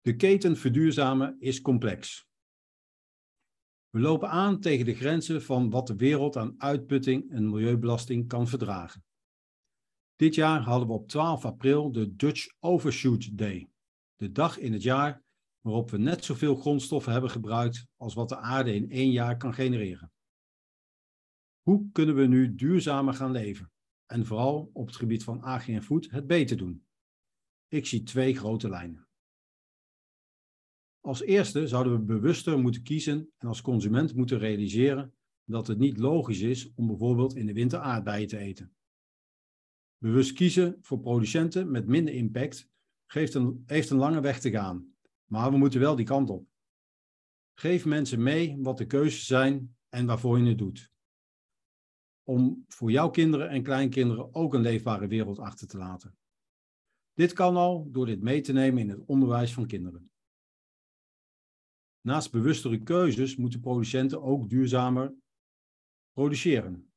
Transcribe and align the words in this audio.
De 0.00 0.16
keten 0.16 0.56
verduurzamen 0.56 1.40
is 1.40 1.60
complex. 1.60 2.26
We 3.88 4.00
lopen 4.00 4.28
aan 4.28 4.60
tegen 4.60 4.84
de 4.84 4.94
grenzen 4.94 5.42
van 5.42 5.70
wat 5.70 5.86
de 5.86 5.96
wereld 5.96 6.36
aan 6.36 6.60
uitputting 6.60 7.30
en 7.30 7.50
milieubelasting 7.50 8.28
kan 8.28 8.48
verdragen. 8.48 9.04
Dit 10.16 10.34
jaar 10.34 10.60
hadden 10.60 10.88
we 10.88 10.94
op 10.94 11.08
12 11.08 11.44
april 11.44 11.92
de 11.92 12.16
Dutch 12.16 12.46
Overshoot 12.58 13.38
Day, 13.38 13.70
de 14.16 14.32
dag 14.32 14.58
in 14.58 14.72
het 14.72 14.82
jaar 14.82 15.22
waarop 15.60 15.90
we 15.90 15.98
net 15.98 16.24
zoveel 16.24 16.56
grondstoffen 16.56 17.12
hebben 17.12 17.30
gebruikt 17.30 17.86
als 17.96 18.14
wat 18.14 18.28
de 18.28 18.36
aarde 18.36 18.74
in 18.74 18.90
één 18.90 19.10
jaar 19.10 19.36
kan 19.36 19.54
genereren. 19.54 20.12
Hoe 21.62 21.90
kunnen 21.92 22.14
we 22.14 22.26
nu 22.26 22.54
duurzamer 22.54 23.14
gaan 23.14 23.30
leven 23.30 23.72
en 24.06 24.26
vooral 24.26 24.70
op 24.72 24.86
het 24.86 24.96
gebied 24.96 25.24
van 25.24 25.42
agri 25.42 25.74
en 25.74 25.84
het 26.10 26.26
beter 26.26 26.56
doen? 26.56 26.86
Ik 27.68 27.86
zie 27.86 28.02
twee 28.02 28.36
grote 28.36 28.68
lijnen. 28.68 29.07
Als 31.08 31.22
eerste 31.22 31.68
zouden 31.68 31.92
we 31.92 31.98
bewuster 31.98 32.58
moeten 32.58 32.82
kiezen 32.82 33.32
en 33.38 33.48
als 33.48 33.60
consument 33.60 34.14
moeten 34.14 34.38
realiseren 34.38 35.14
dat 35.44 35.66
het 35.66 35.78
niet 35.78 35.98
logisch 35.98 36.40
is 36.40 36.72
om 36.74 36.86
bijvoorbeeld 36.86 37.34
in 37.34 37.46
de 37.46 37.52
winter 37.52 37.78
aardbeien 37.78 38.28
te 38.28 38.38
eten. 38.38 38.76
Bewust 39.98 40.32
kiezen 40.32 40.78
voor 40.80 41.00
producenten 41.00 41.70
met 41.70 41.86
minder 41.86 42.14
impact 42.14 42.68
geeft 43.06 43.34
een, 43.34 43.62
heeft 43.66 43.90
een 43.90 43.96
lange 43.96 44.20
weg 44.20 44.40
te 44.40 44.50
gaan, 44.50 44.94
maar 45.24 45.50
we 45.50 45.56
moeten 45.56 45.80
wel 45.80 45.96
die 45.96 46.06
kant 46.06 46.30
op. 46.30 46.46
Geef 47.54 47.84
mensen 47.84 48.22
mee 48.22 48.56
wat 48.60 48.78
de 48.78 48.86
keuzes 48.86 49.26
zijn 49.26 49.76
en 49.88 50.06
waarvoor 50.06 50.38
je 50.38 50.48
het 50.48 50.58
doet. 50.58 50.92
Om 52.22 52.64
voor 52.66 52.90
jouw 52.90 53.10
kinderen 53.10 53.48
en 53.48 53.62
kleinkinderen 53.62 54.34
ook 54.34 54.54
een 54.54 54.60
leefbare 54.60 55.06
wereld 55.06 55.38
achter 55.38 55.66
te 55.66 55.78
laten. 55.78 56.18
Dit 57.12 57.32
kan 57.32 57.56
al 57.56 57.90
door 57.90 58.06
dit 58.06 58.22
mee 58.22 58.40
te 58.40 58.52
nemen 58.52 58.82
in 58.82 58.88
het 58.88 59.04
onderwijs 59.06 59.52
van 59.52 59.66
kinderen. 59.66 60.10
Naast 62.08 62.30
bewustere 62.30 62.82
keuzes 62.82 63.36
moeten 63.36 63.60
producenten 63.60 64.22
ook 64.22 64.48
duurzamer 64.48 65.14
produceren. 66.12 66.92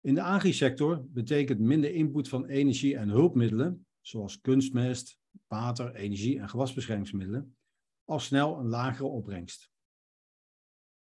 In 0.00 0.14
de 0.14 0.22
agrisector 0.22 1.06
betekent 1.08 1.58
minder 1.60 1.94
input 1.94 2.28
van 2.28 2.46
energie 2.46 2.96
en 2.96 3.08
hulpmiddelen, 3.08 3.86
zoals 4.00 4.40
kunstmest, 4.40 5.18
water, 5.46 5.94
energie 5.94 6.38
en 6.38 6.48
gewasbeschermingsmiddelen, 6.48 7.56
al 8.04 8.18
snel 8.18 8.58
een 8.58 8.66
lagere 8.66 9.08
opbrengst. 9.08 9.70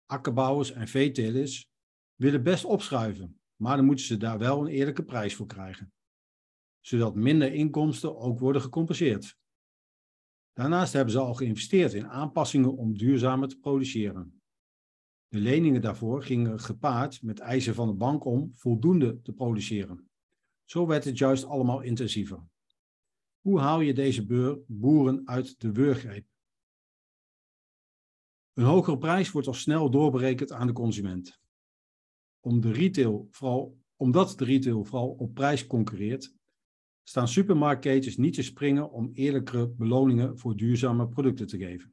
Akkerbouwers 0.06 0.70
en 0.70 0.88
veetelers 0.88 1.68
willen 2.14 2.42
best 2.42 2.64
opschuiven, 2.64 3.40
maar 3.56 3.76
dan 3.76 3.86
moeten 3.86 4.04
ze 4.04 4.16
daar 4.16 4.38
wel 4.38 4.60
een 4.60 4.72
eerlijke 4.72 5.04
prijs 5.04 5.34
voor 5.34 5.46
krijgen, 5.46 5.92
zodat 6.80 7.14
minder 7.14 7.52
inkomsten 7.52 8.16
ook 8.16 8.38
worden 8.38 8.62
gecompenseerd. 8.62 9.36
Daarnaast 10.54 10.92
hebben 10.92 11.12
ze 11.12 11.18
al 11.18 11.34
geïnvesteerd 11.34 11.92
in 11.92 12.08
aanpassingen 12.08 12.76
om 12.76 12.96
duurzamer 12.96 13.48
te 13.48 13.58
produceren. 13.58 14.42
De 15.28 15.38
leningen 15.38 15.80
daarvoor 15.80 16.22
gingen 16.22 16.60
gepaard 16.60 17.22
met 17.22 17.38
eisen 17.38 17.74
van 17.74 17.88
de 17.88 17.94
bank 17.94 18.24
om 18.24 18.50
voldoende 18.54 19.20
te 19.22 19.32
produceren. 19.32 20.10
Zo 20.64 20.86
werd 20.86 21.04
het 21.04 21.18
juist 21.18 21.44
allemaal 21.44 21.80
intensiever. 21.80 22.46
Hoe 23.40 23.60
haal 23.60 23.80
je 23.80 23.94
deze 23.94 24.26
boeren 24.66 25.28
uit 25.28 25.60
de 25.60 25.72
wurggreep? 25.72 26.26
Een 28.52 28.64
hogere 28.64 28.98
prijs 28.98 29.30
wordt 29.30 29.46
al 29.46 29.54
snel 29.54 29.90
doorberekend 29.90 30.52
aan 30.52 30.66
de 30.66 30.72
consument. 30.72 31.40
Om 32.40 32.60
de 32.60 32.72
retail 32.72 33.28
vooral, 33.30 33.78
omdat 33.96 34.38
de 34.38 34.44
retail 34.44 34.84
vooral 34.84 35.10
op 35.10 35.34
prijs 35.34 35.66
concurreert, 35.66 36.34
staan 37.04 37.28
supermarktketens 37.28 38.16
niet 38.16 38.34
te 38.34 38.42
springen 38.42 38.90
om 38.90 39.10
eerlijkere 39.12 39.68
beloningen 39.68 40.38
voor 40.38 40.56
duurzame 40.56 41.08
producten 41.08 41.46
te 41.46 41.58
geven. 41.58 41.92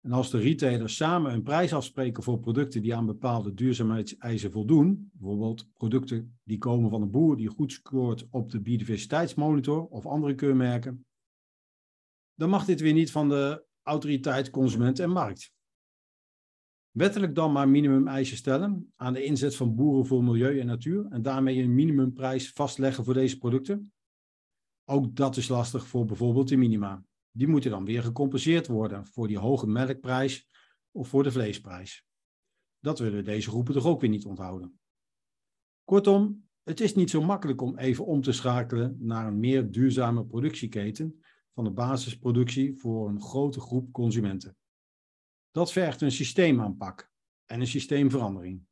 En 0.00 0.12
als 0.12 0.30
de 0.30 0.38
retailers 0.38 0.96
samen 0.96 1.32
een 1.32 1.42
prijs 1.42 1.72
afspreken 1.72 2.22
voor 2.22 2.38
producten 2.38 2.82
die 2.82 2.94
aan 2.94 3.06
bepaalde 3.06 3.54
duurzaamheidseisen 3.54 4.50
voldoen, 4.50 5.10
bijvoorbeeld 5.12 5.72
producten 5.72 6.38
die 6.42 6.58
komen 6.58 6.90
van 6.90 7.02
een 7.02 7.10
boer 7.10 7.36
die 7.36 7.48
goed 7.48 7.72
scoort 7.72 8.26
op 8.30 8.50
de 8.50 8.60
biodiversiteitsmonitor 8.60 9.86
of 9.86 10.06
andere 10.06 10.34
keurmerken, 10.34 11.06
dan 12.34 12.48
mag 12.48 12.64
dit 12.64 12.80
weer 12.80 12.92
niet 12.92 13.10
van 13.10 13.28
de 13.28 13.64
autoriteit 13.82 14.50
Consument 14.50 14.98
en 14.98 15.10
Markt. 15.10 15.53
Wettelijk 16.94 17.34
dan 17.34 17.52
maar 17.52 17.68
minimumeisen 17.68 18.36
stellen 18.36 18.92
aan 18.96 19.12
de 19.12 19.24
inzet 19.24 19.56
van 19.56 19.74
boeren 19.74 20.06
voor 20.06 20.24
milieu 20.24 20.60
en 20.60 20.66
natuur 20.66 21.06
en 21.10 21.22
daarmee 21.22 21.62
een 21.62 21.74
minimumprijs 21.74 22.50
vastleggen 22.50 23.04
voor 23.04 23.14
deze 23.14 23.38
producten. 23.38 23.92
Ook 24.84 25.16
dat 25.16 25.36
is 25.36 25.48
lastig 25.48 25.86
voor 25.86 26.04
bijvoorbeeld 26.04 26.48
de 26.48 26.56
minima. 26.56 27.04
Die 27.30 27.48
moeten 27.48 27.70
dan 27.70 27.84
weer 27.84 28.02
gecompenseerd 28.02 28.66
worden 28.66 29.06
voor 29.06 29.28
die 29.28 29.38
hoge 29.38 29.66
melkprijs 29.66 30.48
of 30.90 31.08
voor 31.08 31.22
de 31.22 31.32
vleesprijs. 31.32 32.06
Dat 32.78 32.98
willen 32.98 33.24
deze 33.24 33.48
groepen 33.48 33.74
toch 33.74 33.86
ook 33.86 34.00
weer 34.00 34.10
niet 34.10 34.26
onthouden. 34.26 34.78
Kortom, 35.84 36.48
het 36.62 36.80
is 36.80 36.94
niet 36.94 37.10
zo 37.10 37.22
makkelijk 37.22 37.60
om 37.60 37.78
even 37.78 38.06
om 38.06 38.20
te 38.20 38.32
schakelen 38.32 38.96
naar 38.98 39.26
een 39.26 39.40
meer 39.40 39.70
duurzame 39.70 40.26
productieketen 40.26 41.24
van 41.54 41.64
de 41.64 41.70
basisproductie 41.70 42.76
voor 42.76 43.08
een 43.08 43.20
grote 43.20 43.60
groep 43.60 43.92
consumenten. 43.92 44.56
Dat 45.54 45.72
vergt 45.72 46.00
een 46.00 46.12
systeemaanpak 46.12 47.12
en 47.44 47.60
een 47.60 47.66
systeemverandering. 47.66 48.66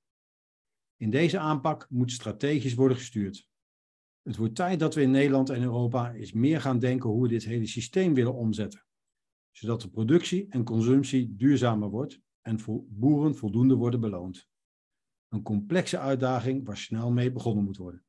In 0.97 1.11
deze 1.11 1.39
aanpak 1.39 1.87
moet 1.91 2.13
strategisch 2.13 2.75
worden 2.75 2.97
gestuurd. 2.97 3.49
Het 4.23 4.37
wordt 4.37 4.55
tijd 4.55 4.81
dat 4.81 4.95
we 4.95 5.03
in 5.03 5.11
Nederland 5.11 5.51
en 5.51 5.63
Europa 5.63 6.13
eens 6.13 6.33
meer 6.33 6.61
gaan 6.61 6.79
denken 6.79 7.11
hoe 7.11 7.23
we 7.23 7.29
dit 7.29 7.45
hele 7.45 7.67
systeem 7.67 8.15
willen 8.15 8.35
omzetten, 8.35 8.85
zodat 9.51 9.81
de 9.81 9.91
productie 9.91 10.47
en 10.49 10.65
consumptie 10.65 11.37
duurzamer 11.37 11.89
wordt 11.89 12.21
en 12.41 12.61
voor 12.61 12.85
boeren 12.89 13.37
voldoende 13.37 13.75
worden 13.75 14.01
beloond. 14.01 14.49
Een 15.29 15.43
complexe 15.43 15.99
uitdaging 15.99 16.67
waar 16.67 16.77
snel 16.77 17.13
mee 17.13 17.33
begonnen 17.33 17.65
moet 17.65 17.77
worden. 17.77 18.05